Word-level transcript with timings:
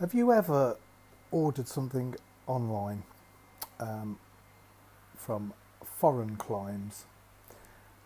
Have 0.00 0.14
you 0.14 0.32
ever 0.32 0.76
ordered 1.32 1.66
something 1.66 2.14
online 2.46 3.02
um, 3.80 4.16
from 5.16 5.52
foreign 5.84 6.36
climes? 6.36 7.06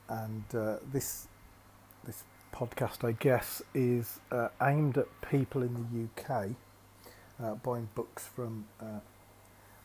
And 0.09 0.45
uh, 0.55 0.77
this 0.91 1.29
this 2.05 2.25
podcast, 2.55 3.07
I 3.07 3.13
guess, 3.13 3.61
is 3.75 4.21
uh, 4.31 4.49
aimed 4.63 4.97
at 4.97 5.09
people 5.21 5.63
in 5.63 5.75
the 5.75 6.33
UK 6.33 6.49
uh, 7.43 7.55
buying 7.57 7.91
books 7.95 8.27
from 8.27 8.65
uh, 8.81 9.01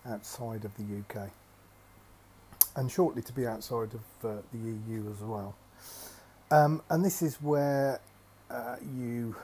outside 0.08 0.66
of 0.66 0.71
the 0.78 0.84
UK, 0.84 1.30
and 2.76 2.91
shortly 2.91 3.22
to 3.22 3.34
be 3.34 3.45
outside 3.45 3.91
of 3.94 4.30
uh, 4.30 4.41
the 4.52 4.58
EU 4.58 5.09
as 5.12 5.22
well. 5.22 5.55
Um, 6.50 6.81
and 6.90 7.04
this 7.04 7.22
is 7.22 7.41
where 7.41 8.00
uh, 8.50 8.78
you 8.95 9.36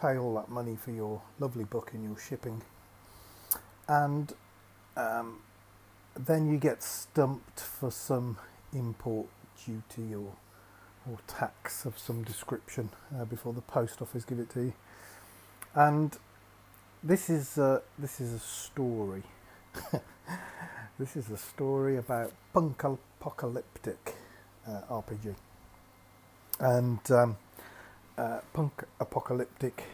pay 0.00 0.16
all 0.16 0.34
that 0.36 0.48
money 0.48 0.76
for 0.76 0.92
your 0.92 1.20
lovely 1.40 1.64
book 1.64 1.90
and 1.92 2.04
your 2.04 2.18
shipping, 2.18 2.62
and 3.88 4.32
um, 4.96 5.40
then 6.16 6.50
you 6.50 6.58
get 6.58 6.82
stumped 6.82 7.60
for 7.60 7.90
some 7.90 8.38
import 8.72 9.26
duty 9.64 10.14
or 10.14 10.32
or 11.10 11.18
tax 11.26 11.86
of 11.86 11.98
some 11.98 12.22
description 12.22 12.90
uh, 13.18 13.24
before 13.24 13.52
the 13.52 13.62
post 13.62 14.02
office 14.02 14.24
give 14.24 14.38
it 14.38 14.50
to 14.50 14.60
you. 14.60 14.72
And 15.74 16.16
this 17.02 17.30
is 17.30 17.58
uh, 17.58 17.80
this 17.98 18.20
is 18.20 18.32
a 18.32 18.38
story. 18.38 19.22
this 20.98 21.16
is 21.16 21.30
a 21.30 21.36
story 21.36 21.96
about 21.96 22.32
punk 22.52 22.82
apocalyptic 22.84 24.14
uh, 24.66 24.80
RPG. 24.90 25.34
And 26.60 27.10
um, 27.10 27.36
uh, 28.18 28.40
Punk 28.52 28.84
Apocalyptic 28.98 29.84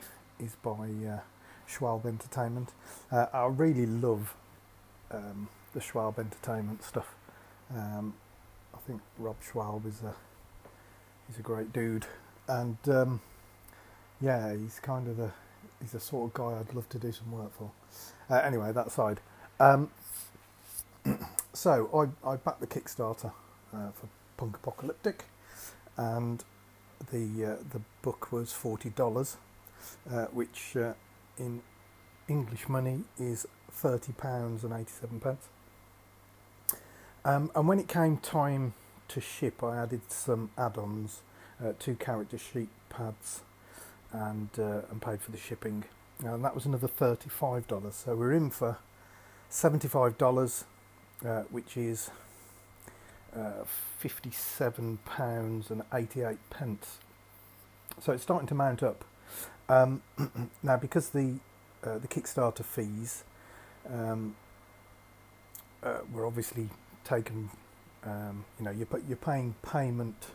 is 0.40 0.56
by 0.62 0.70
uh, 0.70 1.20
Schwalbe 1.68 2.06
Entertainment. 2.06 2.70
Uh, 3.12 3.26
I 3.32 3.46
really 3.46 3.86
love 3.86 4.34
um, 5.10 5.48
the 5.74 5.80
Schwalbe 5.80 6.20
Entertainment 6.20 6.82
stuff. 6.82 7.14
Um, 7.70 8.14
I 8.74 8.78
think 8.86 9.02
Rob 9.18 9.36
Schwalbe 9.42 9.86
is 9.86 10.02
a 10.02 10.14
he's 11.28 11.38
a 11.38 11.42
great 11.42 11.72
dude, 11.72 12.06
and 12.48 12.78
um, 12.88 13.20
yeah, 14.20 14.54
he's 14.56 14.80
kind 14.80 15.06
of 15.08 15.18
the 15.18 15.30
he's 15.80 15.92
the 15.92 16.00
sort 16.00 16.30
of 16.30 16.34
guy 16.34 16.58
I'd 16.58 16.74
love 16.74 16.88
to 16.90 16.98
do 16.98 17.12
some 17.12 17.30
work 17.30 17.52
for. 17.56 17.70
Uh, 18.30 18.40
anyway, 18.40 18.72
that 18.72 18.86
aside. 18.86 19.20
Um, 19.60 19.90
so 21.52 22.10
I 22.24 22.32
I 22.32 22.36
backed 22.36 22.60
the 22.60 22.66
Kickstarter 22.66 23.32
uh, 23.72 23.90
for 23.92 24.08
Punk 24.36 24.56
Apocalyptic, 24.56 25.24
and 25.96 26.44
the 27.12 27.44
uh, 27.44 27.56
the 27.72 27.80
book 28.02 28.32
was 28.32 28.52
forty 28.52 28.90
dollars, 28.90 29.36
uh, 30.10 30.26
which 30.26 30.76
uh, 30.76 30.94
in 31.38 31.62
English 32.28 32.68
money 32.68 33.00
is 33.18 33.46
thirty 33.70 34.12
pounds 34.12 34.64
and 34.64 34.72
eighty 34.72 34.90
seven 34.90 35.20
pence. 35.20 35.48
Um, 37.24 37.50
and 37.54 37.68
when 37.68 37.78
it 37.78 37.88
came 37.88 38.18
time 38.18 38.74
to 39.08 39.20
ship, 39.20 39.62
I 39.62 39.76
added 39.82 40.02
some 40.08 40.50
add-ons, 40.58 41.22
uh, 41.64 41.72
two 41.78 41.94
character 41.94 42.38
sheet 42.38 42.68
pads, 42.90 43.42
and 44.12 44.50
uh, 44.58 44.82
and 44.90 45.00
paid 45.00 45.22
for 45.22 45.30
the 45.30 45.38
shipping, 45.38 45.84
and 46.20 46.44
that 46.44 46.54
was 46.54 46.66
another 46.66 46.88
thirty 46.88 47.30
five 47.30 47.66
dollars. 47.68 47.94
So 47.96 48.16
we're 48.16 48.32
in 48.32 48.50
for 48.50 48.78
seventy 49.54 49.86
five 49.86 50.18
dollars, 50.18 50.64
uh, 51.24 51.42
which 51.42 51.76
is 51.76 52.10
uh, 53.36 53.64
fifty-seven 53.98 54.98
pounds 55.04 55.70
and 55.70 55.82
eighty-eight 55.94 56.38
pence. 56.50 56.98
So 58.00 58.12
it's 58.12 58.24
starting 58.24 58.48
to 58.48 58.54
mount 58.54 58.82
up. 58.82 59.04
Um, 59.68 60.02
now, 60.62 60.76
because 60.76 61.10
the 61.10 61.36
uh, 61.84 61.98
the 61.98 62.08
Kickstarter 62.08 62.64
fees 62.64 63.22
um, 63.88 64.34
uh, 65.84 65.98
were 66.12 66.26
obviously 66.26 66.68
taken, 67.04 67.50
um, 68.04 68.44
you 68.58 68.64
know, 68.64 68.72
you're 68.72 68.88
you're 69.06 69.16
paying 69.16 69.54
payment 69.62 70.26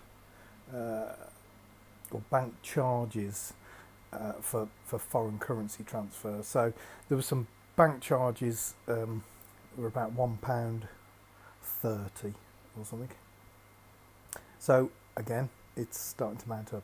uh, 0.74 1.12
or 2.12 2.22
bank 2.32 2.54
charges 2.64 3.52
uh, 4.14 4.34
for 4.40 4.70
for 4.86 4.98
foreign 4.98 5.40
currency 5.40 5.84
transfer. 5.84 6.42
So 6.42 6.72
there 7.10 7.18
were 7.18 7.22
some 7.22 7.48
bank 7.80 8.02
charges 8.02 8.74
um, 8.90 9.24
were 9.78 9.88
about 9.88 10.12
one 10.12 10.38
pound 10.42 10.86
thirty 11.64 12.34
or 12.78 12.84
something. 12.84 13.10
So 14.60 14.92
again, 15.16 15.48
it's 15.78 15.98
starting 15.98 16.38
to 16.40 16.50
mount 16.50 16.74
up. 16.74 16.84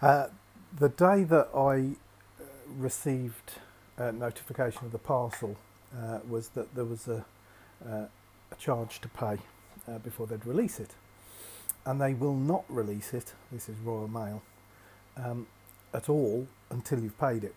Uh, 0.00 0.28
the 0.78 0.90
day 0.90 1.24
that 1.24 1.48
I 1.52 1.96
uh, 2.40 2.44
received 2.78 3.54
a 3.96 4.12
notification 4.12 4.84
of 4.84 4.92
the 4.92 4.98
parcel 4.98 5.56
uh, 5.92 6.20
was 6.28 6.50
that 6.50 6.72
there 6.76 6.84
was 6.84 7.08
a, 7.08 7.24
uh, 7.84 8.06
a 8.52 8.54
charge 8.60 9.00
to 9.00 9.08
pay 9.08 9.38
uh, 9.88 9.98
before 9.98 10.28
they'd 10.28 10.46
release 10.46 10.78
it, 10.78 10.90
and 11.84 12.00
they 12.00 12.14
will 12.14 12.36
not 12.36 12.62
release 12.68 13.12
it. 13.12 13.34
This 13.50 13.68
is 13.68 13.76
Royal 13.78 14.06
Mail 14.06 14.40
um, 15.16 15.48
at 15.92 16.08
all 16.08 16.46
until 16.70 17.00
you've 17.00 17.18
paid 17.18 17.42
it, 17.42 17.56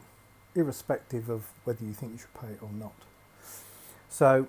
irrespective 0.56 1.30
of 1.30 1.46
whether 1.64 1.84
you 1.84 1.94
think 1.94 2.14
you 2.14 2.18
should 2.18 2.34
pay 2.34 2.54
it 2.54 2.60
or 2.62 2.72
not. 2.72 2.96
So 4.10 4.48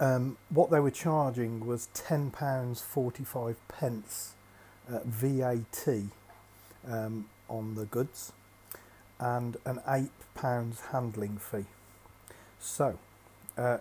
um, 0.00 0.36
what 0.48 0.70
they 0.70 0.80
were 0.80 0.90
charging 0.90 1.64
was 1.66 1.88
ten 1.94 2.30
pounds 2.30 2.80
forty 2.80 3.24
five 3.24 3.56
pence 3.68 4.34
uh, 4.90 5.00
VAT 5.04 5.86
um, 6.88 7.26
on 7.48 7.74
the 7.74 7.84
goods, 7.84 8.32
and 9.20 9.56
an 9.64 9.80
eight 9.88 10.10
pounds 10.34 10.80
handling 10.90 11.36
fee. 11.36 11.66
So, 12.58 12.98
uh, 13.56 13.78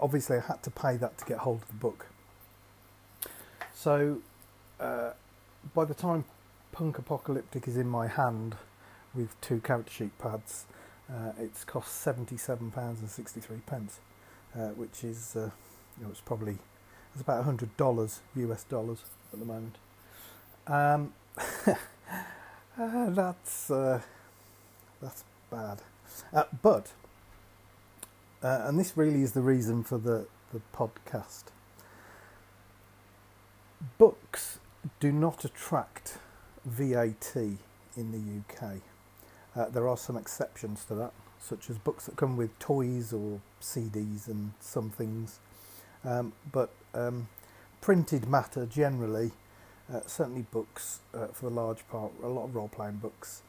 obviously, 0.00 0.36
I 0.36 0.40
had 0.40 0.62
to 0.64 0.70
pay 0.70 0.96
that 0.96 1.18
to 1.18 1.24
get 1.24 1.38
hold 1.38 1.62
of 1.62 1.68
the 1.68 1.74
book. 1.74 2.06
So, 3.74 4.18
uh, 4.78 5.12
by 5.74 5.84
the 5.84 5.94
time 5.94 6.24
Punk 6.72 6.98
Apocalyptic 6.98 7.66
is 7.66 7.76
in 7.76 7.88
my 7.88 8.06
hand 8.06 8.56
with 9.16 9.40
two 9.40 9.60
character 9.60 9.92
sheet 9.92 10.18
pads, 10.18 10.66
uh, 11.10 11.32
it's 11.38 11.64
cost 11.64 11.94
seventy 11.94 12.36
seven 12.36 12.70
pounds 12.70 13.00
and 13.00 13.08
sixty 13.10 13.40
three 13.40 13.60
pence 13.66 14.00
uh, 14.56 14.68
which 14.70 15.04
is 15.04 15.36
uh, 15.36 15.50
you 15.98 16.04
know, 16.04 16.10
it's 16.10 16.20
probably 16.20 16.58
it's 17.12 17.22
about 17.22 17.44
hundred 17.44 17.76
dollars 17.76 18.20
US 18.36 18.64
dollars 18.64 19.02
at 19.32 19.38
the 19.38 19.44
moment. 19.44 19.76
Um, 20.66 21.12
uh, 22.78 23.10
that's 23.10 23.70
uh, 23.70 24.00
that's 25.00 25.24
bad, 25.50 25.82
uh, 26.32 26.44
but 26.62 26.92
and 28.42 28.78
this 28.78 28.96
really 28.96 29.22
is 29.22 29.32
the 29.32 29.42
reason 29.42 29.82
for 29.82 29.98
the 29.98 30.26
the 30.52 30.60
podcast. 30.74 31.44
Books 33.98 34.58
do 35.00 35.12
not 35.12 35.44
attract 35.44 36.18
VAT 36.64 37.34
in 37.34 38.12
the 38.12 38.64
UK. 38.66 38.80
There 39.70 39.88
are 39.88 39.96
some 39.96 40.16
exceptions 40.16 40.84
to 40.84 40.94
that 40.94 41.12
such 41.38 41.70
as 41.70 41.78
books 41.78 42.06
that 42.06 42.16
come 42.16 42.36
with 42.36 42.56
toys 42.58 43.12
or 43.12 43.40
CDs 43.60 44.26
and 44.26 44.52
some 44.60 44.90
things. 44.90 45.38
Um, 46.04 46.32
but 46.52 46.70
um, 46.94 47.28
printed 47.80 48.28
matter 48.28 48.66
generally, 48.66 49.32
uh, 49.92 50.00
certainly 50.06 50.42
books 50.50 51.00
uh, 51.14 51.28
for 51.28 51.48
the 51.48 51.54
large 51.54 51.86
part, 51.88 52.12
a 52.22 52.28
lot 52.28 52.44
of 52.44 52.54
role 52.54 52.68
playing 52.68 52.96
books, 52.96 53.42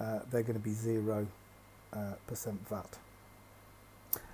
uh, 0.00 0.20
they're 0.30 0.42
going 0.42 0.58
to 0.58 0.64
be 0.64 0.72
zero 0.72 1.26
uh, 1.92 2.14
percent 2.26 2.66
VAT. 2.68 2.98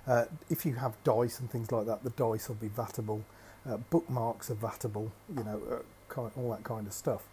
Uh, 0.05 0.25
if 0.49 0.65
you 0.65 0.73
have 0.73 0.95
dice 1.03 1.39
and 1.39 1.49
things 1.49 1.71
like 1.71 1.85
that, 1.85 2.03
the 2.03 2.09
dice 2.11 2.49
will 2.49 2.55
be 2.55 2.69
vatable. 2.69 3.21
Uh, 3.67 3.77
bookmarks 3.89 4.51
are 4.51 4.55
vatable, 4.55 5.09
you 5.35 5.43
know, 5.43 5.81
all 6.35 6.51
that 6.51 6.63
kind 6.63 6.85
of 6.85 6.93
stuff. 6.93 7.23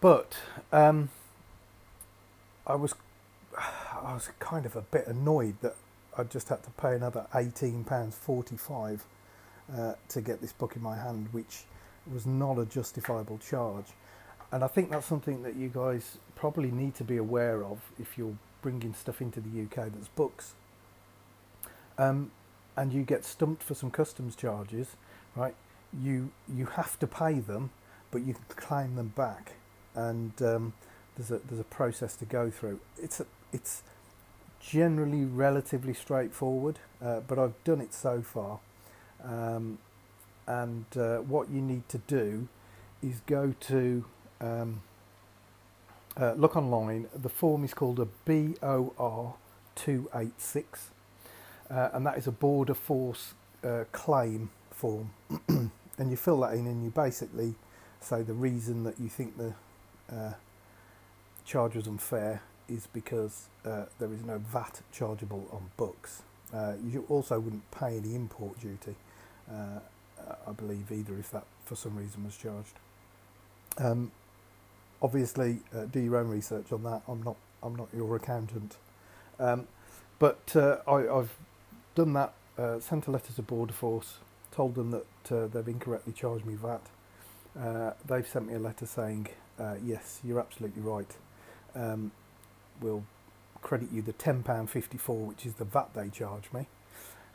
But 0.00 0.36
um, 0.72 1.10
I 2.66 2.74
was 2.74 2.94
I 3.56 4.12
was 4.14 4.30
kind 4.38 4.66
of 4.66 4.76
a 4.76 4.82
bit 4.82 5.06
annoyed 5.06 5.56
that 5.62 5.76
I 6.18 6.24
just 6.24 6.48
had 6.48 6.62
to 6.64 6.70
pay 6.70 6.94
another 6.94 7.26
eighteen 7.34 7.84
pounds 7.84 8.16
forty 8.16 8.56
five 8.56 9.04
uh, 9.74 9.94
to 10.08 10.20
get 10.20 10.40
this 10.40 10.52
book 10.52 10.76
in 10.76 10.82
my 10.82 10.96
hand, 10.96 11.28
which 11.32 11.64
was 12.12 12.26
not 12.26 12.58
a 12.58 12.66
justifiable 12.66 13.38
charge. 13.38 13.86
And 14.52 14.62
I 14.62 14.68
think 14.68 14.90
that's 14.90 15.06
something 15.06 15.42
that 15.42 15.56
you 15.56 15.68
guys 15.68 16.18
probably 16.36 16.70
need 16.70 16.94
to 16.96 17.04
be 17.04 17.16
aware 17.16 17.64
of 17.64 17.80
if 17.98 18.16
you're 18.16 18.36
bringing 18.62 18.94
stuff 18.94 19.20
into 19.20 19.40
the 19.40 19.62
UK 19.62 19.92
that's 19.92 20.08
books. 20.08 20.54
Um, 21.98 22.30
and 22.76 22.92
you 22.92 23.02
get 23.02 23.24
stumped 23.24 23.62
for 23.62 23.74
some 23.74 23.90
customs 23.90 24.36
charges, 24.36 24.96
right? 25.34 25.54
You 26.02 26.30
you 26.52 26.66
have 26.66 26.98
to 26.98 27.06
pay 27.06 27.40
them, 27.40 27.70
but 28.10 28.22
you 28.22 28.34
can 28.34 28.44
claim 28.48 28.96
them 28.96 29.12
back, 29.16 29.52
and 29.94 30.32
um, 30.42 30.72
there's 31.16 31.30
a 31.30 31.38
there's 31.46 31.60
a 31.60 31.64
process 31.64 32.16
to 32.16 32.24
go 32.24 32.50
through. 32.50 32.80
It's 33.02 33.20
a, 33.20 33.26
it's 33.52 33.82
generally 34.60 35.24
relatively 35.24 35.94
straightforward, 35.94 36.78
uh, 37.02 37.20
but 37.20 37.38
I've 37.38 37.62
done 37.64 37.80
it 37.80 37.94
so 37.94 38.22
far. 38.22 38.58
Um, 39.22 39.78
and 40.46 40.84
uh, 40.96 41.18
what 41.18 41.50
you 41.50 41.60
need 41.60 41.88
to 41.88 41.98
do 41.98 42.48
is 43.02 43.20
go 43.26 43.54
to 43.60 44.04
um, 44.40 44.82
uh, 46.20 46.32
look 46.32 46.56
online. 46.56 47.08
The 47.14 47.28
form 47.28 47.64
is 47.64 47.74
called 47.74 48.00
a 48.00 48.06
BOR 48.24 49.34
286, 49.74 50.90
uh, 51.70 51.88
and 51.92 52.06
that 52.06 52.18
is 52.18 52.26
a 52.26 52.32
border 52.32 52.74
force 52.74 53.34
uh, 53.64 53.84
claim 53.92 54.50
form. 54.70 55.10
and 55.48 56.10
you 56.10 56.16
fill 56.16 56.40
that 56.40 56.54
in, 56.54 56.66
and 56.66 56.84
you 56.84 56.90
basically 56.90 57.54
say 58.00 58.22
the 58.22 58.34
reason 58.34 58.84
that 58.84 59.00
you 59.00 59.08
think 59.08 59.36
the 59.36 59.54
uh, 60.14 60.32
charge 61.46 61.76
was 61.76 61.86
unfair 61.86 62.42
is 62.68 62.88
because 62.92 63.48
uh, 63.64 63.84
there 63.98 64.12
is 64.12 64.22
no 64.24 64.38
VAT 64.38 64.80
chargeable 64.92 65.48
on 65.52 65.70
books. 65.76 66.22
Uh, 66.52 66.74
you 66.84 67.04
also 67.08 67.38
wouldn't 67.38 67.68
pay 67.70 67.96
any 67.96 68.14
import 68.14 68.58
duty, 68.60 68.96
uh, 69.50 69.80
I 70.46 70.52
believe, 70.52 70.90
either 70.90 71.16
if 71.18 71.30
that 71.30 71.44
for 71.64 71.76
some 71.76 71.96
reason 71.96 72.24
was 72.24 72.36
charged. 72.36 72.74
Um, 73.78 74.10
obviously, 75.00 75.60
uh, 75.74 75.84
do 75.84 76.00
your 76.00 76.16
own 76.16 76.28
research 76.28 76.72
on 76.72 76.82
that. 76.84 77.02
I'm 77.08 77.22
not 77.22 77.36
I'm 77.62 77.74
not 77.74 77.88
your 77.94 78.14
accountant, 78.16 78.76
um, 79.40 79.66
but 80.18 80.54
uh, 80.54 80.78
I, 80.86 81.02
have 81.02 81.30
done 81.94 82.12
that. 82.12 82.32
Uh, 82.56 82.80
sent 82.80 83.06
a 83.06 83.10
letter 83.10 83.32
to 83.32 83.42
Border 83.42 83.72
Force, 83.72 84.18
told 84.50 84.76
them 84.76 84.90
that 84.90 85.52
they've 85.52 85.68
incorrectly 85.68 86.12
charged 86.12 86.46
me 86.46 86.54
VAT. 86.54 86.80
they've 88.06 88.26
sent 88.26 88.46
me 88.46 88.54
a 88.54 88.58
letter 88.58 88.86
saying, 88.86 89.28
yes, 89.84 90.20
you're 90.24 90.40
absolutely 90.40 90.80
right. 90.80 91.16
Um, 91.76 92.12
will 92.80 93.04
credit 93.62 93.88
you 93.92 94.02
the 94.02 94.12
£10.54, 94.12 95.26
which 95.26 95.46
is 95.46 95.54
the 95.54 95.64
VAT 95.64 95.92
they 95.94 96.08
charge 96.08 96.52
me. 96.52 96.66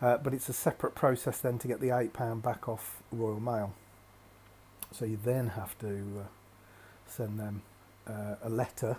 Uh, 0.01 0.17
but 0.17 0.33
it's 0.33 0.49
a 0.49 0.53
separate 0.53 0.95
process 0.95 1.39
then 1.39 1.59
to 1.59 1.67
get 1.67 1.79
the 1.79 1.89
£8 1.89 2.41
back 2.41 2.67
off 2.67 3.03
Royal 3.11 3.39
Mail. 3.39 3.73
So 4.91 5.05
you 5.05 5.17
then 5.23 5.49
have 5.49 5.77
to 5.79 6.21
uh, 6.21 6.23
send 7.05 7.39
them 7.39 7.61
uh, 8.07 8.35
a 8.43 8.49
letter 8.49 8.97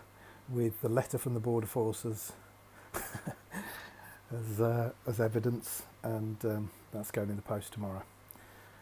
with 0.48 0.80
the 0.80 0.88
letter 0.88 1.18
from 1.18 1.34
the 1.34 1.40
Border 1.40 1.66
Forces 1.66 2.32
as, 2.94 4.60
uh, 4.60 4.90
as 5.06 5.20
evidence, 5.20 5.82
and 6.02 6.36
um, 6.44 6.70
that's 6.92 7.10
going 7.10 7.30
in 7.30 7.36
the 7.36 7.42
post 7.42 7.72
tomorrow. 7.72 8.02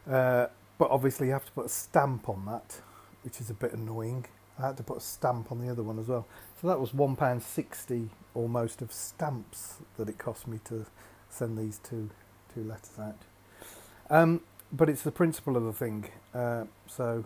Uh, 0.08 0.46
but 0.78 0.90
obviously, 0.90 1.28
you 1.28 1.32
have 1.32 1.46
to 1.46 1.52
put 1.52 1.66
a 1.66 1.70
stamp 1.70 2.28
on 2.28 2.44
that, 2.46 2.80
which 3.22 3.40
is 3.40 3.50
a 3.50 3.54
bit 3.54 3.72
annoying. 3.72 4.26
I 4.60 4.66
had 4.66 4.76
to 4.76 4.82
put 4.82 4.98
a 4.98 5.00
stamp 5.00 5.50
on 5.50 5.64
the 5.64 5.70
other 5.70 5.82
one 5.82 5.98
as 5.98 6.06
well. 6.06 6.26
So 6.60 6.68
that 6.68 6.78
was 6.78 6.90
£1.60 6.90 8.08
almost 8.34 8.82
of 8.82 8.92
stamps 8.92 9.78
that 9.96 10.08
it 10.08 10.18
cost 10.18 10.46
me 10.46 10.60
to 10.64 10.86
send 11.30 11.56
these 11.56 11.78
two, 11.82 12.10
two 12.54 12.64
letters 12.64 12.98
out. 12.98 13.22
Um, 14.10 14.42
but 14.72 14.88
it's 14.88 15.02
the 15.02 15.10
principle 15.10 15.56
of 15.56 15.64
the 15.64 15.72
thing. 15.72 16.10
Uh, 16.34 16.64
so, 16.86 17.24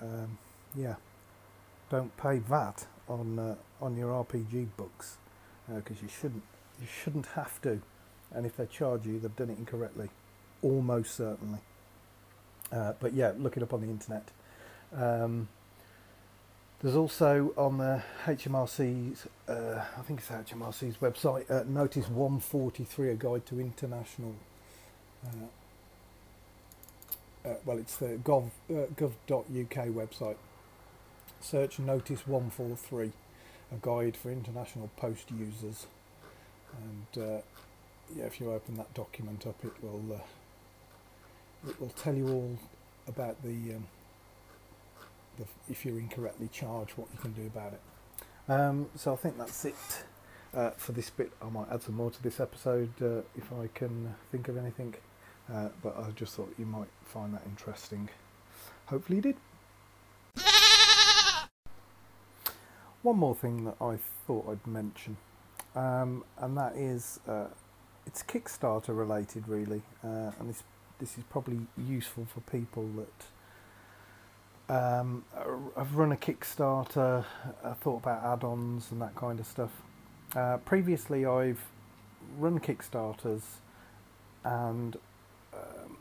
um, 0.00 0.38
yeah, 0.74 0.94
don't 1.90 2.16
pay 2.16 2.38
VAT 2.38 2.86
on 3.08 3.38
uh, 3.38 3.54
on 3.80 3.96
your 3.96 4.12
RPG 4.24 4.68
books 4.76 5.16
because 5.74 5.96
uh, 5.98 6.02
you 6.02 6.08
shouldn't. 6.08 6.42
You 6.80 6.86
shouldn't 6.86 7.26
have 7.34 7.60
to. 7.62 7.80
And 8.32 8.46
if 8.46 8.56
they 8.56 8.66
charge 8.66 9.06
you, 9.06 9.18
they've 9.18 9.34
done 9.34 9.50
it 9.50 9.58
incorrectly, 9.58 10.10
almost 10.62 11.14
certainly. 11.14 11.60
Uh, 12.70 12.92
but 13.00 13.14
yeah, 13.14 13.32
look 13.36 13.56
it 13.56 13.62
up 13.62 13.72
on 13.72 13.80
the 13.80 13.88
internet. 13.88 14.30
Um, 14.94 15.48
there's 16.82 16.94
also 16.94 17.52
on 17.56 17.78
the 17.78 18.02
HMRC's, 18.24 19.26
uh, 19.48 19.84
I 19.96 20.02
think 20.02 20.20
it's 20.20 20.28
HMRC's 20.28 20.98
website, 20.98 21.50
uh, 21.50 21.64
Notice 21.66 22.08
143, 22.08 23.10
a 23.10 23.14
guide 23.14 23.46
to 23.46 23.60
international. 23.60 24.34
Uh, 25.26 25.48
uh 27.48 27.54
well, 27.64 27.78
it's 27.78 27.96
the 27.96 28.18
gov, 28.22 28.50
uh, 28.70 28.86
gov.uk 28.94 29.86
website. 29.88 30.36
Search 31.40 31.80
Notice 31.80 32.26
143, 32.28 33.12
a 33.72 33.76
guide 33.80 34.16
for 34.16 34.30
international 34.30 34.90
post 34.96 35.30
users. 35.32 35.86
And 36.80 37.24
uh, 37.24 37.40
yeah, 38.14 38.24
if 38.24 38.40
you 38.40 38.52
open 38.52 38.76
that 38.76 38.94
document 38.94 39.46
up, 39.46 39.56
it 39.64 39.72
will 39.82 40.20
it 41.66 41.80
will 41.80 41.88
tell 41.90 42.14
you 42.14 42.28
all 42.28 42.56
about 43.08 43.42
the 43.42 43.74
um, 43.74 43.86
the, 45.38 45.44
if 45.70 45.84
you're 45.84 45.98
incorrectly 45.98 46.48
charged, 46.52 46.92
what 46.92 47.08
you 47.12 47.18
can 47.18 47.32
do 47.32 47.46
about 47.46 47.72
it. 47.72 47.80
Um, 48.50 48.88
so 48.96 49.12
I 49.12 49.16
think 49.16 49.38
that's 49.38 49.64
it 49.64 49.74
uh, 50.54 50.70
for 50.70 50.92
this 50.92 51.10
bit. 51.10 51.32
I 51.42 51.48
might 51.48 51.70
add 51.70 51.82
some 51.82 51.96
more 51.96 52.10
to 52.10 52.22
this 52.22 52.40
episode 52.40 52.92
uh, 53.02 53.22
if 53.36 53.52
I 53.52 53.68
can 53.74 54.14
think 54.32 54.48
of 54.48 54.56
anything, 54.56 54.94
uh, 55.52 55.68
but 55.82 55.96
I 55.98 56.10
just 56.12 56.34
thought 56.34 56.54
you 56.58 56.66
might 56.66 56.88
find 57.04 57.34
that 57.34 57.42
interesting. 57.46 58.08
Hopefully 58.86 59.16
you 59.16 59.22
did. 59.22 59.36
One 63.02 63.16
more 63.16 63.34
thing 63.34 63.64
that 63.64 63.76
I 63.80 63.96
thought 64.26 64.48
I'd 64.50 64.66
mention, 64.66 65.18
um, 65.76 66.24
and 66.36 66.56
that 66.58 66.74
is 66.74 67.20
uh, 67.28 67.46
it's 68.06 68.22
Kickstarter 68.22 68.96
related, 68.96 69.46
really, 69.46 69.82
uh, 70.02 70.32
and 70.38 70.48
this 70.48 70.64
this 70.98 71.16
is 71.16 71.24
probably 71.30 71.60
useful 71.76 72.26
for 72.26 72.40
people 72.40 72.88
that 72.96 73.26
um, 74.68 75.24
I've 75.76 75.96
run 75.96 76.12
a 76.12 76.16
Kickstarter, 76.16 77.24
I 77.64 77.72
thought 77.72 78.02
about 78.02 78.22
add 78.24 78.44
ons 78.44 78.90
and 78.90 79.00
that 79.00 79.14
kind 79.16 79.40
of 79.40 79.46
stuff. 79.46 79.70
Uh, 80.36 80.58
previously, 80.58 81.24
I've 81.24 81.64
run 82.38 82.60
Kickstarters, 82.60 83.42
and 84.44 84.96
um, 85.54 85.96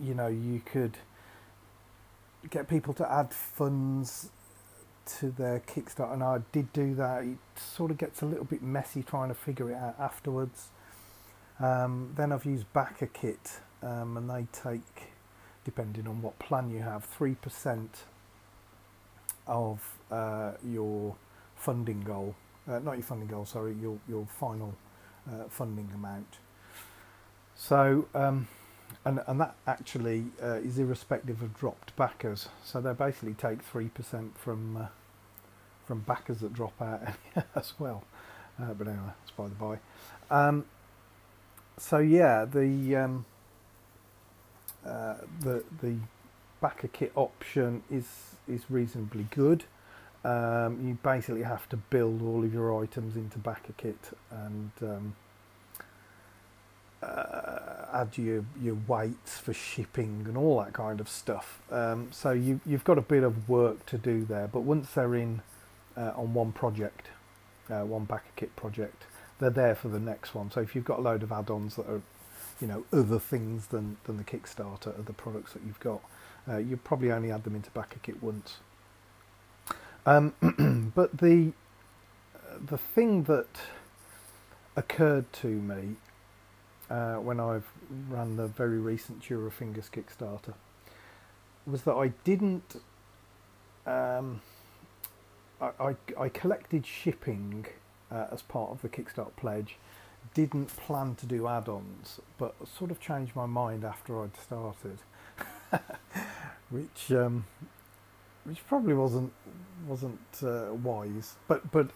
you 0.00 0.14
know, 0.14 0.26
you 0.26 0.60
could 0.64 0.96
get 2.48 2.68
people 2.68 2.94
to 2.94 3.10
add 3.10 3.32
funds 3.32 4.30
to 5.18 5.30
their 5.30 5.60
Kickstarter, 5.60 6.12
and 6.12 6.22
I 6.22 6.40
did 6.52 6.72
do 6.72 6.94
that. 6.96 7.22
It 7.22 7.38
sort 7.56 7.90
of 7.90 7.98
gets 7.98 8.22
a 8.22 8.26
little 8.26 8.44
bit 8.44 8.62
messy 8.62 9.02
trying 9.02 9.28
to 9.28 9.34
figure 9.34 9.70
it 9.70 9.76
out 9.76 9.94
afterwards. 9.98 10.68
Um, 11.60 12.12
then 12.16 12.32
I've 12.32 12.44
used 12.44 12.66
BackerKit, 12.72 13.60
um, 13.82 14.16
and 14.16 14.28
they 14.28 14.46
take 14.52 15.09
depending 15.64 16.06
on 16.06 16.22
what 16.22 16.38
plan 16.38 16.70
you 16.70 16.80
have, 16.80 17.06
3% 17.18 17.88
of 19.46 19.98
uh, 20.10 20.52
your 20.66 21.14
funding 21.56 22.00
goal, 22.00 22.34
uh, 22.68 22.78
not 22.78 22.92
your 22.92 23.02
funding 23.02 23.28
goal, 23.28 23.44
sorry, 23.44 23.74
your, 23.80 23.98
your 24.08 24.26
final 24.38 24.74
uh, 25.28 25.44
funding 25.48 25.90
amount. 25.94 26.38
So, 27.54 28.06
um, 28.14 28.48
and, 29.04 29.20
and 29.26 29.40
that 29.40 29.54
actually 29.66 30.24
uh, 30.42 30.54
is 30.54 30.78
irrespective 30.78 31.42
of 31.42 31.54
dropped 31.54 31.94
backers. 31.96 32.48
So 32.64 32.80
they 32.80 32.92
basically 32.92 33.34
take 33.34 33.64
3% 33.70 34.34
from, 34.36 34.76
uh, 34.76 34.86
from 35.86 36.00
backers 36.00 36.38
that 36.38 36.52
drop 36.54 36.80
out 36.80 37.02
as 37.54 37.74
well. 37.78 38.04
Uh, 38.60 38.74
but 38.74 38.88
anyway, 38.88 39.02
that's 39.20 39.30
by 39.32 39.48
the 39.48 39.54
by. 39.54 39.78
Um, 40.30 40.64
so 41.78 41.98
yeah, 41.98 42.44
the 42.44 42.96
um, 42.96 43.24
uh, 44.86 45.14
the 45.40 45.64
the 45.82 45.96
backer 46.60 46.88
kit 46.88 47.12
option 47.14 47.82
is 47.90 48.34
is 48.48 48.70
reasonably 48.70 49.26
good. 49.30 49.64
Um, 50.22 50.86
you 50.86 50.98
basically 51.02 51.42
have 51.42 51.68
to 51.70 51.76
build 51.76 52.20
all 52.20 52.44
of 52.44 52.52
your 52.52 52.82
items 52.82 53.16
into 53.16 53.38
backer 53.38 53.72
kit 53.78 54.10
and 54.30 54.70
um, 54.82 55.16
uh, 57.02 57.86
add 57.92 58.18
your 58.18 58.44
your 58.60 58.76
weights 58.86 59.38
for 59.38 59.54
shipping 59.54 60.24
and 60.26 60.36
all 60.36 60.60
that 60.60 60.72
kind 60.72 61.00
of 61.00 61.08
stuff. 61.08 61.60
Um, 61.70 62.08
so 62.10 62.32
you 62.32 62.60
you've 62.66 62.84
got 62.84 62.98
a 62.98 63.02
bit 63.02 63.22
of 63.22 63.48
work 63.48 63.86
to 63.86 63.98
do 63.98 64.24
there. 64.24 64.48
But 64.48 64.60
once 64.60 64.90
they're 64.90 65.14
in 65.14 65.42
uh, 65.96 66.12
on 66.16 66.34
one 66.34 66.52
project, 66.52 67.08
uh, 67.70 67.80
one 67.80 68.04
backer 68.04 68.32
kit 68.36 68.54
project, 68.56 69.04
they're 69.38 69.50
there 69.50 69.74
for 69.74 69.88
the 69.88 70.00
next 70.00 70.34
one. 70.34 70.50
So 70.50 70.60
if 70.60 70.74
you've 70.74 70.84
got 70.84 70.98
a 70.98 71.02
load 71.02 71.22
of 71.22 71.32
add-ons 71.32 71.76
that 71.76 71.86
are 71.88 72.02
you 72.60 72.66
know 72.66 72.84
other 72.92 73.18
things 73.18 73.66
than 73.68 73.96
than 74.04 74.16
the 74.16 74.24
Kickstarter 74.24 74.98
of 74.98 75.06
the 75.06 75.12
products 75.12 75.52
that 75.52 75.62
you've 75.66 75.80
got. 75.80 76.00
Uh, 76.48 76.56
you 76.58 76.76
probably 76.76 77.12
only 77.12 77.30
add 77.30 77.44
them 77.44 77.54
into 77.54 77.70
backer 77.70 77.98
kit 78.02 78.22
once. 78.22 78.58
Um, 80.06 80.34
but 80.94 81.18
the 81.18 81.52
the 82.66 82.78
thing 82.78 83.24
that 83.24 83.48
occurred 84.76 85.32
to 85.32 85.46
me 85.48 85.96
uh, 86.90 87.16
when 87.16 87.38
I've 87.38 87.68
ran 88.08 88.36
the 88.36 88.46
very 88.48 88.78
recent 88.78 89.22
Fingers 89.22 89.90
Kickstarter 89.92 90.54
was 91.66 91.82
that 91.82 91.94
I 91.94 92.08
didn't. 92.24 92.76
Um, 93.86 94.40
I, 95.60 95.70
I, 95.80 95.96
I 96.18 96.28
collected 96.28 96.86
shipping 96.86 97.66
uh, 98.10 98.26
as 98.32 98.42
part 98.42 98.70
of 98.70 98.82
the 98.82 98.88
Kickstarter 98.88 99.34
pledge 99.36 99.76
didn't 100.34 100.66
plan 100.76 101.14
to 101.16 101.26
do 101.26 101.46
add-ons, 101.48 102.20
but 102.38 102.54
sort 102.68 102.90
of 102.90 103.00
changed 103.00 103.34
my 103.34 103.46
mind 103.46 103.84
after 103.84 104.22
I'd 104.22 104.36
started, 104.36 104.98
which 106.70 107.10
um, 107.12 107.46
which 108.44 108.66
probably 108.66 108.94
wasn't 108.94 109.32
wasn't 109.86 110.20
uh, 110.42 110.72
wise. 110.74 111.36
But 111.48 111.70
but 111.72 111.90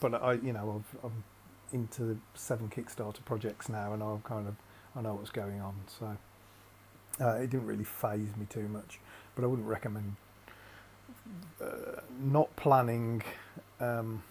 but 0.00 0.14
I 0.14 0.34
you 0.34 0.52
know 0.52 0.82
I've, 0.82 1.04
I'm 1.04 1.24
into 1.72 2.18
seven 2.34 2.68
Kickstarter 2.68 3.24
projects 3.24 3.68
now, 3.68 3.92
and 3.92 4.02
I'm 4.02 4.20
kind 4.22 4.48
of 4.48 4.56
I 4.96 5.02
know 5.02 5.14
what's 5.14 5.30
going 5.30 5.60
on. 5.60 5.74
So 5.86 6.16
uh, 7.20 7.34
it 7.36 7.50
didn't 7.50 7.66
really 7.66 7.84
phase 7.84 8.36
me 8.36 8.46
too 8.48 8.68
much, 8.68 8.98
but 9.34 9.44
I 9.44 9.46
wouldn't 9.46 9.68
recommend 9.68 10.16
uh, 11.60 12.00
not 12.20 12.54
planning 12.56 13.22
um, 13.80 14.22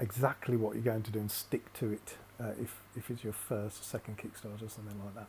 exactly 0.00 0.56
what 0.56 0.74
you're 0.74 0.84
going 0.84 1.02
to 1.02 1.10
do 1.10 1.18
and 1.18 1.30
stick 1.30 1.72
to 1.74 1.92
it 1.92 2.16
uh, 2.40 2.52
if 2.60 2.80
if 2.96 3.10
it's 3.10 3.24
your 3.24 3.32
first 3.32 3.80
or 3.80 3.84
second 3.84 4.18
Kickstarter 4.18 4.64
or 4.64 4.68
something 4.68 4.98
like 5.04 5.14
that. 5.14 5.26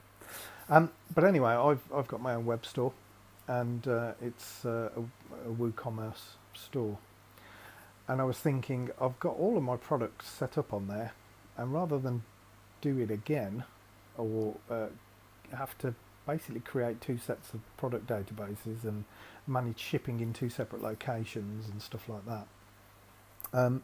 Um, 0.69 0.91
but 1.13 1.23
anyway, 1.23 1.51
I've 1.51 1.81
I've 1.93 2.07
got 2.07 2.21
my 2.21 2.35
own 2.35 2.45
web 2.45 2.65
store, 2.65 2.93
and 3.47 3.87
uh, 3.87 4.11
it's 4.21 4.65
uh, 4.65 4.89
a, 4.95 5.49
a 5.49 5.53
WooCommerce 5.53 6.35
store. 6.53 6.97
And 8.07 8.19
I 8.19 8.23
was 8.23 8.37
thinking, 8.37 8.89
I've 8.99 9.19
got 9.19 9.37
all 9.37 9.55
of 9.55 9.61
my 9.63 9.77
products 9.77 10.27
set 10.27 10.57
up 10.57 10.73
on 10.73 10.87
there, 10.87 11.13
and 11.57 11.71
rather 11.73 11.99
than 11.99 12.23
do 12.81 12.97
it 12.99 13.11
again, 13.11 13.65
or 14.17 14.55
uh, 14.69 14.87
have 15.55 15.77
to 15.79 15.93
basically 16.25 16.59
create 16.59 17.01
two 17.01 17.17
sets 17.17 17.53
of 17.53 17.59
product 17.77 18.07
databases 18.07 18.83
and 18.83 19.05
manage 19.47 19.79
shipping 19.79 20.19
in 20.19 20.33
two 20.33 20.49
separate 20.49 20.81
locations 20.81 21.67
and 21.67 21.81
stuff 21.81 22.07
like 22.07 22.25
that. 22.25 22.47
Um, 23.53 23.83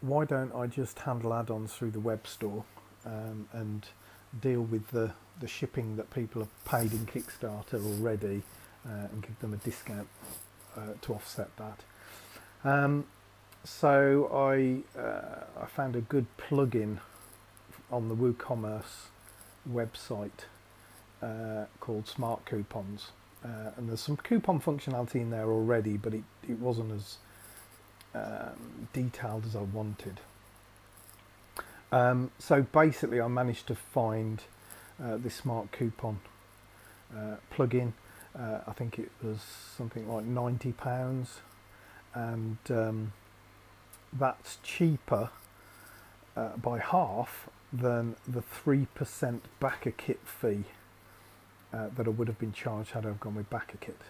why 0.00 0.24
don't 0.24 0.54
I 0.54 0.66
just 0.66 1.00
handle 1.00 1.32
add-ons 1.34 1.72
through 1.72 1.90
the 1.92 2.00
web 2.00 2.26
store 2.26 2.64
um, 3.04 3.48
and 3.52 3.86
deal 4.40 4.62
with 4.62 4.88
the, 4.90 5.12
the 5.40 5.48
shipping 5.48 5.96
that 5.96 6.10
people 6.10 6.42
have 6.42 6.64
paid 6.64 6.92
in 6.92 7.06
Kickstarter 7.06 7.84
already 7.84 8.42
uh, 8.86 9.08
and 9.12 9.22
give 9.22 9.38
them 9.40 9.54
a 9.54 9.56
discount 9.56 10.08
uh, 10.76 10.80
to 11.02 11.14
offset 11.14 11.48
that. 11.56 11.80
Um, 12.64 13.06
so 13.64 14.30
I 14.32 14.98
uh, 14.98 15.62
I 15.62 15.66
found 15.66 15.96
a 15.96 16.00
good 16.00 16.26
plugin 16.38 16.98
on 17.90 18.08
the 18.08 18.14
WooCommerce 18.14 19.08
website 19.68 20.46
uh, 21.22 21.64
called 21.80 22.06
Smart 22.06 22.44
Coupons, 22.44 23.10
uh, 23.44 23.70
and 23.76 23.88
there's 23.88 24.00
some 24.00 24.16
coupon 24.16 24.60
functionality 24.60 25.16
in 25.16 25.30
there 25.30 25.50
already, 25.50 25.96
but 25.96 26.14
it, 26.14 26.22
it 26.48 26.58
wasn't 26.58 26.92
as 26.92 27.16
um, 28.16 28.88
detailed 28.92 29.44
as 29.46 29.54
I 29.54 29.62
wanted. 29.62 30.20
Um, 31.92 32.30
so 32.38 32.62
basically, 32.62 33.20
I 33.20 33.28
managed 33.28 33.66
to 33.68 33.74
find 33.74 34.42
uh, 35.02 35.16
this 35.18 35.34
smart 35.34 35.70
coupon 35.72 36.18
uh, 37.16 37.36
plugin. 37.54 37.92
Uh, 38.38 38.60
I 38.66 38.72
think 38.72 38.98
it 38.98 39.10
was 39.22 39.40
something 39.76 40.08
like 40.12 40.24
ninety 40.24 40.72
pounds, 40.72 41.40
and 42.14 42.58
um, 42.70 43.12
that's 44.12 44.58
cheaper 44.62 45.30
uh, 46.36 46.56
by 46.56 46.78
half 46.78 47.48
than 47.72 48.16
the 48.26 48.42
three 48.42 48.86
percent 48.94 49.44
backer 49.60 49.92
kit 49.92 50.20
fee 50.24 50.64
uh, 51.72 51.88
that 51.96 52.06
I 52.06 52.10
would 52.10 52.28
have 52.28 52.38
been 52.38 52.52
charged 52.52 52.90
had 52.90 53.06
I 53.06 53.12
gone 53.20 53.36
with 53.36 53.48
backer 53.50 53.78
kit. 53.80 54.00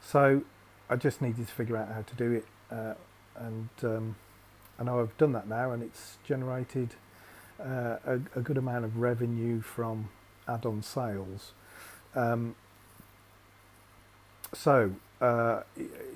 So 0.00 0.42
I 0.90 0.96
just 0.96 1.22
needed 1.22 1.46
to 1.46 1.54
figure 1.54 1.76
out 1.76 1.88
how 1.92 2.02
to 2.02 2.14
do 2.16 2.32
it, 2.32 2.46
uh, 2.70 2.94
and 3.36 3.68
um, 3.82 4.16
I 4.78 4.84
know 4.84 5.00
I've 5.00 5.16
done 5.18 5.32
that 5.32 5.48
now, 5.48 5.72
and 5.72 5.82
it's 5.82 6.18
generated 6.24 6.90
uh, 7.60 7.96
a, 8.04 8.14
a, 8.34 8.40
good 8.40 8.58
amount 8.58 8.84
of 8.84 8.96
revenue 8.96 9.60
from 9.60 10.08
add-on 10.48 10.82
sales. 10.82 11.52
Um, 12.14 12.56
so 14.52 14.92
uh, 15.20 15.62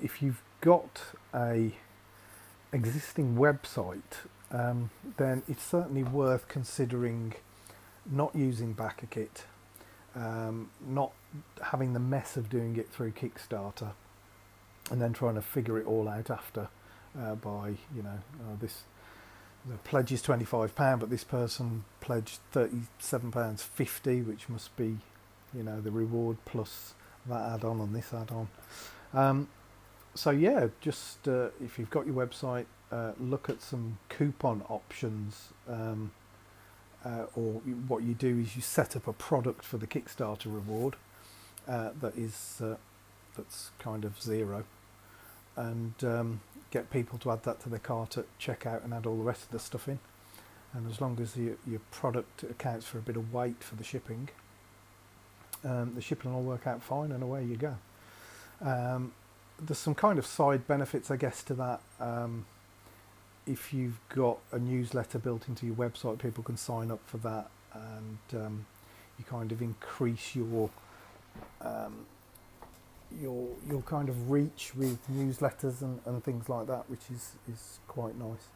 if 0.01 0.21
you've 0.21 0.41
got 0.61 1.01
a 1.33 1.71
existing 2.73 3.35
website, 3.35 4.25
um, 4.51 4.89
then 5.17 5.43
it's 5.47 5.63
certainly 5.63 6.03
worth 6.03 6.47
considering 6.47 7.33
not 8.09 8.35
using 8.35 8.75
BackerKit, 8.75 9.43
um, 10.15 10.69
not 10.85 11.11
having 11.63 11.93
the 11.93 11.99
mess 11.99 12.37
of 12.37 12.49
doing 12.49 12.75
it 12.75 12.89
through 12.89 13.11
Kickstarter, 13.11 13.91
and 14.91 15.01
then 15.01 15.13
trying 15.13 15.35
to 15.35 15.41
figure 15.41 15.77
it 15.77 15.85
all 15.85 16.07
out 16.07 16.29
after 16.29 16.69
uh, 17.19 17.35
by 17.35 17.69
you 17.95 18.03
know 18.03 18.19
uh, 18.41 18.55
this 18.59 18.83
the 19.65 19.77
pledge 19.77 20.11
is 20.11 20.21
twenty 20.21 20.45
five 20.45 20.75
pound, 20.75 20.99
but 20.99 21.09
this 21.09 21.23
person 21.23 21.83
pledged 21.99 22.39
thirty 22.51 22.81
seven 22.99 23.31
pounds 23.31 23.63
fifty, 23.63 24.21
which 24.21 24.49
must 24.49 24.75
be 24.77 24.97
you 25.53 25.63
know 25.63 25.81
the 25.81 25.91
reward 25.91 26.37
plus 26.45 26.93
that 27.27 27.41
add 27.53 27.63
on 27.63 27.79
and 27.81 27.95
this 27.95 28.13
add 28.13 28.31
on. 28.31 28.47
Um, 29.13 29.47
so 30.15 30.31
yeah, 30.31 30.67
just 30.81 31.27
uh, 31.27 31.49
if 31.63 31.77
you've 31.77 31.89
got 31.89 32.05
your 32.05 32.15
website, 32.15 32.65
uh, 32.91 33.11
look 33.19 33.49
at 33.49 33.61
some 33.61 33.97
coupon 34.09 34.63
options. 34.69 35.49
Um, 35.67 36.11
uh, 37.05 37.25
or 37.35 37.61
what 37.87 38.03
you 38.03 38.13
do 38.13 38.39
is 38.39 38.55
you 38.55 38.61
set 38.61 38.95
up 38.95 39.07
a 39.07 39.13
product 39.13 39.63
for 39.63 39.77
the 39.77 39.87
Kickstarter 39.87 40.45
reward 40.45 40.95
uh, 41.67 41.91
that 42.01 42.17
is 42.17 42.61
that's 43.35 43.71
kind 43.79 44.03
of 44.03 44.21
zero, 44.21 44.65
and 45.55 45.93
um, 46.03 46.41
get 46.71 46.89
people 46.89 47.17
to 47.19 47.31
add 47.31 47.43
that 47.43 47.59
to 47.61 47.69
their 47.69 47.79
cart 47.79 48.17
at 48.17 48.25
checkout 48.39 48.83
and 48.83 48.93
add 48.93 49.05
all 49.05 49.17
the 49.17 49.23
rest 49.23 49.43
of 49.43 49.51
the 49.51 49.59
stuff 49.59 49.87
in. 49.87 49.99
And 50.73 50.89
as 50.89 50.99
long 50.99 51.19
as 51.21 51.35
your, 51.37 51.55
your 51.65 51.79
product 51.91 52.43
accounts 52.43 52.85
for 52.85 52.97
a 52.97 53.01
bit 53.01 53.15
of 53.15 53.33
weight 53.33 53.63
for 53.63 53.75
the 53.75 53.83
shipping, 53.83 54.29
um, 55.63 55.93
the 55.95 56.01
shipping 56.01 56.33
will 56.33 56.43
work 56.43 56.67
out 56.67 56.83
fine, 56.83 57.11
and 57.11 57.23
away 57.23 57.43
you 57.43 57.55
go. 57.55 57.75
Um, 58.61 59.13
there's 59.59 59.79
some 59.79 59.95
kind 59.95 60.19
of 60.19 60.25
side 60.25 60.67
benefits, 60.67 61.09
I 61.09 61.15
guess, 61.15 61.41
to 61.43 61.53
that. 61.55 61.81
Um, 61.99 62.45
if 63.45 63.73
you've 63.73 63.99
got 64.09 64.39
a 64.51 64.59
newsletter 64.59 65.19
built 65.19 65.47
into 65.47 65.65
your 65.65 65.75
website, 65.75 66.19
people 66.19 66.43
can 66.43 66.57
sign 66.57 66.91
up 66.91 66.99
for 67.05 67.17
that, 67.17 67.49
and 67.73 68.17
um, 68.33 68.65
you 69.17 69.25
kind 69.25 69.51
of 69.51 69.61
increase 69.61 70.35
your 70.35 70.69
um, 71.61 72.05
your 73.21 73.49
your 73.69 73.81
kind 73.83 74.09
of 74.09 74.29
reach 74.31 74.73
with 74.75 74.99
newsletters 75.09 75.81
and, 75.81 75.99
and 76.05 76.23
things 76.23 76.49
like 76.49 76.67
that, 76.67 76.89
which 76.89 77.03
is 77.13 77.33
is 77.51 77.79
quite 77.87 78.17
nice. 78.17 78.49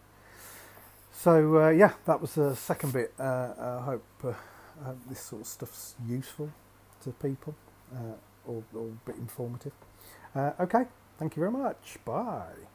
So 1.11 1.63
uh, 1.63 1.69
yeah, 1.69 1.93
that 2.05 2.21
was 2.21 2.35
the 2.35 2.55
second 2.55 2.93
bit. 2.93 3.13
Uh, 3.19 3.53
I 3.59 3.81
hope 3.85 4.05
uh, 4.25 4.93
this 5.09 5.21
sort 5.21 5.41
of 5.41 5.47
stuff's 5.47 5.95
useful 6.07 6.51
to 7.03 7.11
people 7.11 7.55
uh, 7.93 8.15
or, 8.47 8.63
or 8.73 8.87
a 8.87 9.09
bit 9.11 9.17
informative. 9.17 9.73
Uh, 10.35 10.51
okay, 10.59 10.85
thank 11.17 11.35
you 11.35 11.41
very 11.41 11.51
much. 11.51 11.97
Bye. 12.05 12.70